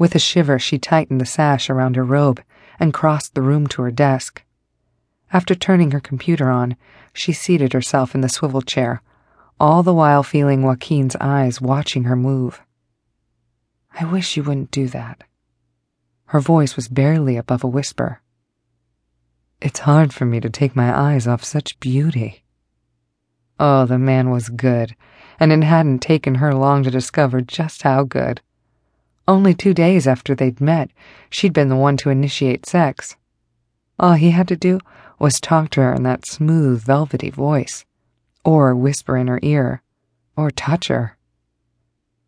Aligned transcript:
With 0.00 0.14
a 0.14 0.18
shiver, 0.18 0.58
she 0.58 0.78
tightened 0.78 1.20
the 1.20 1.26
sash 1.26 1.68
around 1.68 1.94
her 1.94 2.02
robe 2.02 2.42
and 2.78 2.94
crossed 2.94 3.34
the 3.34 3.42
room 3.42 3.66
to 3.66 3.82
her 3.82 3.90
desk. 3.90 4.42
After 5.30 5.54
turning 5.54 5.90
her 5.90 6.00
computer 6.00 6.48
on, 6.48 6.78
she 7.12 7.34
seated 7.34 7.74
herself 7.74 8.14
in 8.14 8.22
the 8.22 8.30
swivel 8.30 8.62
chair, 8.62 9.02
all 9.60 9.82
the 9.82 9.92
while 9.92 10.22
feeling 10.22 10.62
Joaquin's 10.62 11.16
eyes 11.16 11.60
watching 11.60 12.04
her 12.04 12.16
move. 12.16 12.62
I 13.92 14.06
wish 14.06 14.38
you 14.38 14.42
wouldn't 14.42 14.70
do 14.70 14.88
that. 14.88 15.22
Her 16.28 16.40
voice 16.40 16.76
was 16.76 16.88
barely 16.88 17.36
above 17.36 17.62
a 17.62 17.68
whisper. 17.68 18.22
It's 19.60 19.80
hard 19.80 20.14
for 20.14 20.24
me 20.24 20.40
to 20.40 20.48
take 20.48 20.74
my 20.74 20.98
eyes 20.98 21.26
off 21.26 21.44
such 21.44 21.78
beauty. 21.78 22.42
Oh, 23.58 23.84
the 23.84 23.98
man 23.98 24.30
was 24.30 24.48
good, 24.48 24.96
and 25.38 25.52
it 25.52 25.62
hadn't 25.62 25.98
taken 25.98 26.36
her 26.36 26.54
long 26.54 26.84
to 26.84 26.90
discover 26.90 27.42
just 27.42 27.82
how 27.82 28.04
good. 28.04 28.40
Only 29.30 29.54
two 29.54 29.74
days 29.74 30.08
after 30.08 30.34
they'd 30.34 30.60
met, 30.60 30.90
she'd 31.30 31.52
been 31.52 31.68
the 31.68 31.76
one 31.76 31.96
to 31.98 32.10
initiate 32.10 32.66
sex. 32.66 33.14
All 33.96 34.14
he 34.14 34.32
had 34.32 34.48
to 34.48 34.56
do 34.56 34.80
was 35.20 35.38
talk 35.38 35.70
to 35.70 35.82
her 35.82 35.94
in 35.94 36.02
that 36.02 36.26
smooth, 36.26 36.82
velvety 36.82 37.30
voice, 37.30 37.84
or 38.44 38.74
whisper 38.74 39.16
in 39.16 39.28
her 39.28 39.38
ear, 39.40 39.82
or 40.36 40.50
touch 40.50 40.88
her. 40.88 41.16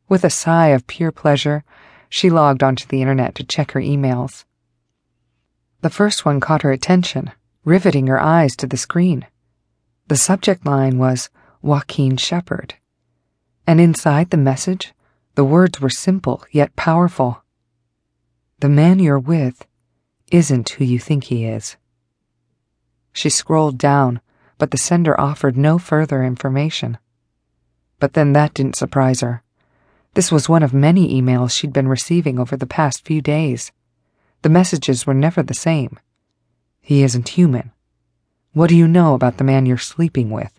With 0.08 0.22
a 0.22 0.30
sigh 0.30 0.68
of 0.68 0.86
pure 0.86 1.10
pleasure, 1.10 1.64
she 2.08 2.30
logged 2.30 2.62
onto 2.62 2.86
the 2.86 3.00
internet 3.00 3.34
to 3.34 3.42
check 3.42 3.72
her 3.72 3.80
emails. 3.80 4.44
The 5.80 5.90
first 5.90 6.24
one 6.24 6.38
caught 6.38 6.62
her 6.62 6.70
attention, 6.70 7.32
riveting 7.64 8.06
her 8.06 8.22
eyes 8.22 8.54
to 8.58 8.68
the 8.68 8.76
screen. 8.76 9.26
The 10.06 10.16
subject 10.16 10.64
line 10.64 10.98
was 10.98 11.30
Joaquin 11.62 12.16
Shepard. 12.16 12.74
And 13.66 13.80
inside 13.80 14.30
the 14.30 14.36
message, 14.36 14.94
the 15.34 15.44
words 15.44 15.80
were 15.80 15.90
simple 15.90 16.44
yet 16.50 16.76
powerful. 16.76 17.42
The 18.60 18.68
man 18.68 18.98
you're 18.98 19.18
with 19.18 19.66
isn't 20.30 20.70
who 20.70 20.84
you 20.84 20.98
think 20.98 21.24
he 21.24 21.44
is. 21.44 21.76
She 23.12 23.28
scrolled 23.28 23.78
down, 23.78 24.20
but 24.58 24.70
the 24.70 24.78
sender 24.78 25.18
offered 25.20 25.56
no 25.56 25.78
further 25.78 26.22
information. 26.24 26.98
But 27.98 28.14
then 28.14 28.32
that 28.32 28.54
didn't 28.54 28.76
surprise 28.76 29.20
her. 29.20 29.42
This 30.14 30.30
was 30.30 30.48
one 30.48 30.62
of 30.62 30.74
many 30.74 31.20
emails 31.20 31.52
she'd 31.52 31.72
been 31.72 31.88
receiving 31.88 32.38
over 32.38 32.56
the 32.56 32.66
past 32.66 33.04
few 33.04 33.22
days. 33.22 33.72
The 34.42 34.48
messages 34.48 35.06
were 35.06 35.14
never 35.14 35.42
the 35.42 35.54
same. 35.54 35.98
He 36.80 37.02
isn't 37.02 37.30
human. 37.30 37.72
What 38.52 38.68
do 38.68 38.76
you 38.76 38.86
know 38.86 39.14
about 39.14 39.38
the 39.38 39.44
man 39.44 39.64
you're 39.64 39.78
sleeping 39.78 40.30
with? 40.30 40.52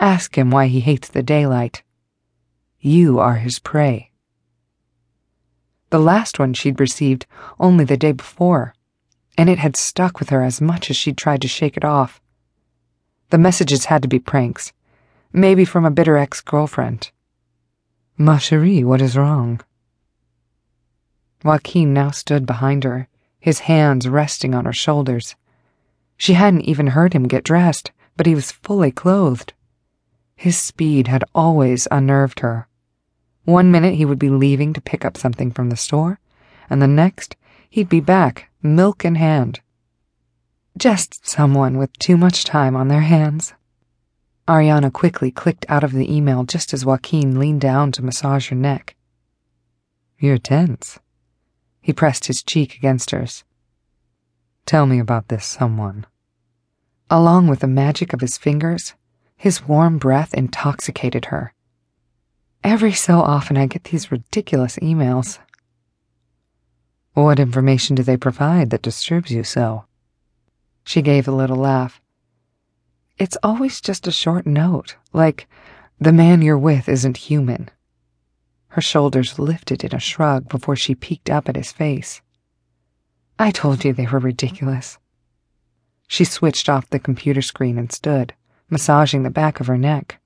Ask 0.00 0.36
him 0.36 0.50
why 0.50 0.66
he 0.66 0.80
hates 0.80 1.08
the 1.08 1.22
daylight. 1.22 1.82
You 2.86 3.18
are 3.18 3.36
his 3.36 3.60
prey. 3.60 4.10
The 5.88 5.98
last 5.98 6.38
one 6.38 6.52
she'd 6.52 6.78
received 6.78 7.24
only 7.58 7.82
the 7.82 7.96
day 7.96 8.12
before, 8.12 8.74
and 9.38 9.48
it 9.48 9.58
had 9.58 9.74
stuck 9.74 10.18
with 10.20 10.28
her 10.28 10.42
as 10.42 10.60
much 10.60 10.90
as 10.90 10.96
she'd 10.96 11.16
tried 11.16 11.40
to 11.40 11.48
shake 11.48 11.78
it 11.78 11.84
off. 11.84 12.20
The 13.30 13.38
messages 13.38 13.86
had 13.86 14.02
to 14.02 14.08
be 14.08 14.18
pranks, 14.18 14.74
maybe 15.32 15.64
from 15.64 15.86
a 15.86 15.90
bitter 15.90 16.18
ex 16.18 16.42
girlfriend. 16.42 17.10
Ma 18.18 18.36
chérie, 18.36 18.84
what 18.84 19.00
is 19.00 19.16
wrong? 19.16 19.62
Joaquin 21.42 21.94
now 21.94 22.10
stood 22.10 22.44
behind 22.44 22.84
her, 22.84 23.08
his 23.40 23.60
hands 23.60 24.06
resting 24.06 24.54
on 24.54 24.66
her 24.66 24.74
shoulders. 24.74 25.36
She 26.18 26.34
hadn't 26.34 26.68
even 26.68 26.88
heard 26.88 27.14
him 27.14 27.28
get 27.28 27.44
dressed, 27.44 27.92
but 28.18 28.26
he 28.26 28.34
was 28.34 28.52
fully 28.52 28.92
clothed. 28.92 29.54
His 30.36 30.58
speed 30.58 31.08
had 31.08 31.24
always 31.34 31.88
unnerved 31.90 32.40
her. 32.40 32.68
One 33.44 33.70
minute 33.70 33.94
he 33.94 34.04
would 34.04 34.18
be 34.18 34.30
leaving 34.30 34.72
to 34.72 34.80
pick 34.80 35.04
up 35.04 35.16
something 35.16 35.50
from 35.50 35.70
the 35.70 35.76
store, 35.76 36.18
and 36.70 36.80
the 36.80 36.86
next 36.86 37.36
he'd 37.70 37.88
be 37.88 38.00
back, 38.00 38.50
milk 38.62 39.04
in 39.04 39.16
hand. 39.16 39.60
Just 40.76 41.26
someone 41.26 41.78
with 41.78 41.92
too 41.98 42.16
much 42.16 42.44
time 42.44 42.74
on 42.74 42.88
their 42.88 43.02
hands. 43.02 43.54
Ariana 44.46 44.92
quickly 44.92 45.30
clicked 45.30 45.64
out 45.68 45.84
of 45.84 45.92
the 45.92 46.14
email 46.14 46.44
just 46.44 46.74
as 46.74 46.84
Joaquin 46.84 47.38
leaned 47.38 47.60
down 47.62 47.92
to 47.92 48.04
massage 48.04 48.50
her 48.50 48.56
neck. 48.56 48.94
You're 50.18 50.38
tense. 50.38 50.98
He 51.80 51.92
pressed 51.92 52.26
his 52.26 52.42
cheek 52.42 52.76
against 52.76 53.10
hers. 53.10 53.44
Tell 54.66 54.86
me 54.86 54.98
about 54.98 55.28
this 55.28 55.46
someone. 55.46 56.06
Along 57.10 57.48
with 57.48 57.60
the 57.60 57.66
magic 57.66 58.12
of 58.12 58.20
his 58.20 58.36
fingers, 58.36 58.94
his 59.36 59.66
warm 59.66 59.98
breath 59.98 60.34
intoxicated 60.34 61.26
her. 61.26 61.53
Every 62.64 62.92
so 62.92 63.20
often 63.20 63.58
I 63.58 63.66
get 63.66 63.84
these 63.84 64.10
ridiculous 64.10 64.76
emails. 64.78 65.38
What 67.12 67.38
information 67.38 67.94
do 67.94 68.02
they 68.02 68.16
provide 68.16 68.70
that 68.70 68.80
disturbs 68.80 69.30
you 69.30 69.44
so? 69.44 69.84
She 70.86 71.02
gave 71.02 71.28
a 71.28 71.32
little 71.32 71.58
laugh. 71.58 72.00
It's 73.18 73.36
always 73.42 73.82
just 73.82 74.06
a 74.06 74.10
short 74.10 74.46
note, 74.46 74.96
like, 75.12 75.46
the 76.00 76.12
man 76.12 76.40
you're 76.40 76.58
with 76.58 76.88
isn't 76.88 77.18
human. 77.18 77.70
Her 78.68 78.80
shoulders 78.80 79.38
lifted 79.38 79.84
in 79.84 79.94
a 79.94 80.00
shrug 80.00 80.48
before 80.48 80.74
she 80.74 80.94
peeked 80.94 81.28
up 81.28 81.50
at 81.50 81.56
his 81.56 81.70
face. 81.70 82.22
I 83.38 83.50
told 83.50 83.84
you 83.84 83.92
they 83.92 84.06
were 84.06 84.18
ridiculous. 84.18 84.98
She 86.08 86.24
switched 86.24 86.70
off 86.70 86.88
the 86.88 86.98
computer 86.98 87.42
screen 87.42 87.78
and 87.78 87.92
stood, 87.92 88.32
massaging 88.70 89.22
the 89.22 89.30
back 89.30 89.60
of 89.60 89.66
her 89.66 89.78
neck. 89.78 90.18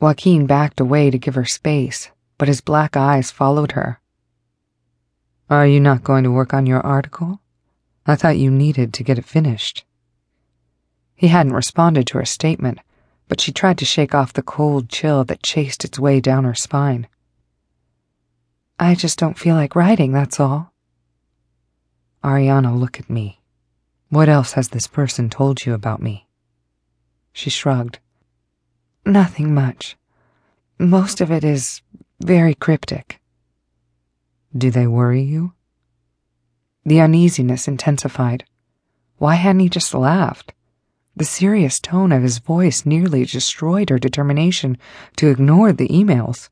Joaquin 0.00 0.46
backed 0.46 0.78
away 0.78 1.10
to 1.10 1.18
give 1.18 1.34
her 1.34 1.44
space, 1.44 2.10
but 2.38 2.46
his 2.46 2.60
black 2.60 2.96
eyes 2.96 3.32
followed 3.32 3.72
her. 3.72 4.00
Are 5.50 5.66
you 5.66 5.80
not 5.80 6.04
going 6.04 6.24
to 6.24 6.30
work 6.30 6.54
on 6.54 6.66
your 6.66 6.80
article? 6.80 7.40
I 8.06 8.14
thought 8.14 8.38
you 8.38 8.50
needed 8.50 8.94
to 8.94 9.02
get 9.02 9.18
it 9.18 9.24
finished. 9.24 9.84
He 11.14 11.28
hadn't 11.28 11.52
responded 11.52 12.06
to 12.08 12.18
her 12.18 12.24
statement, 12.24 12.78
but 13.28 13.40
she 13.40 13.50
tried 13.50 13.78
to 13.78 13.84
shake 13.84 14.14
off 14.14 14.32
the 14.32 14.42
cold 14.42 14.88
chill 14.88 15.24
that 15.24 15.42
chased 15.42 15.84
its 15.84 15.98
way 15.98 16.20
down 16.20 16.44
her 16.44 16.54
spine. 16.54 17.08
I 18.78 18.94
just 18.94 19.18
don't 19.18 19.38
feel 19.38 19.56
like 19.56 19.74
writing, 19.74 20.12
that's 20.12 20.38
all. 20.38 20.72
Ariana, 22.22 22.78
look 22.78 23.00
at 23.00 23.10
me. 23.10 23.40
What 24.10 24.28
else 24.28 24.52
has 24.52 24.68
this 24.68 24.86
person 24.86 25.28
told 25.28 25.66
you 25.66 25.74
about 25.74 26.00
me? 26.00 26.28
She 27.32 27.50
shrugged. 27.50 27.98
Nothing 29.04 29.54
much. 29.54 29.96
Most 30.78 31.20
of 31.20 31.30
it 31.30 31.44
is 31.44 31.82
very 32.20 32.54
cryptic. 32.54 33.20
Do 34.56 34.70
they 34.70 34.86
worry 34.86 35.22
you? 35.22 35.52
The 36.84 37.00
uneasiness 37.00 37.68
intensified. 37.68 38.44
Why 39.18 39.34
hadn't 39.34 39.60
he 39.60 39.68
just 39.68 39.94
laughed? 39.94 40.52
The 41.16 41.24
serious 41.24 41.80
tone 41.80 42.12
of 42.12 42.22
his 42.22 42.38
voice 42.38 42.86
nearly 42.86 43.24
destroyed 43.24 43.90
her 43.90 43.98
determination 43.98 44.78
to 45.16 45.28
ignore 45.28 45.72
the 45.72 45.88
emails. 45.88 46.48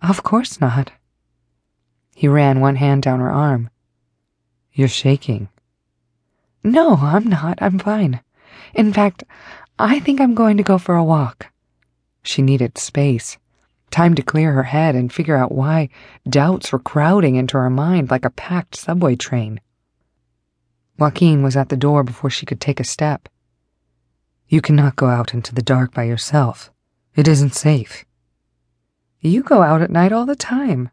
Of 0.00 0.22
course 0.22 0.60
not. 0.60 0.92
He 2.14 2.28
ran 2.28 2.60
one 2.60 2.76
hand 2.76 3.02
down 3.02 3.20
her 3.20 3.32
arm. 3.32 3.70
You're 4.72 4.88
shaking. 4.88 5.48
No, 6.62 6.96
I'm 6.96 7.26
not. 7.28 7.58
I'm 7.60 7.78
fine. 7.78 8.20
In 8.74 8.92
fact, 8.92 9.24
I 9.82 9.98
think 9.98 10.20
I'm 10.20 10.34
going 10.34 10.58
to 10.58 10.62
go 10.62 10.76
for 10.76 10.94
a 10.94 11.02
walk. 11.02 11.46
She 12.22 12.42
needed 12.42 12.76
space, 12.76 13.38
time 13.90 14.14
to 14.14 14.22
clear 14.22 14.52
her 14.52 14.64
head 14.64 14.94
and 14.94 15.10
figure 15.10 15.36
out 15.36 15.52
why 15.52 15.88
doubts 16.28 16.70
were 16.70 16.78
crowding 16.78 17.36
into 17.36 17.56
her 17.56 17.70
mind 17.70 18.10
like 18.10 18.26
a 18.26 18.30
packed 18.30 18.76
subway 18.76 19.16
train. 19.16 19.58
Joaquin 20.98 21.42
was 21.42 21.56
at 21.56 21.70
the 21.70 21.78
door 21.78 22.04
before 22.04 22.28
she 22.28 22.44
could 22.44 22.60
take 22.60 22.78
a 22.78 22.84
step. 22.84 23.26
You 24.48 24.60
cannot 24.60 24.96
go 24.96 25.06
out 25.06 25.32
into 25.32 25.54
the 25.54 25.62
dark 25.62 25.94
by 25.94 26.02
yourself. 26.02 26.70
It 27.16 27.26
isn't 27.26 27.54
safe. 27.54 28.04
You 29.20 29.42
go 29.42 29.62
out 29.62 29.80
at 29.80 29.90
night 29.90 30.12
all 30.12 30.26
the 30.26 30.36
time. 30.36 30.90